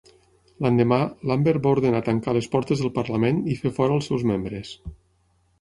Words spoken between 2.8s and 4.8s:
del Parlament i fer fora els seus membres.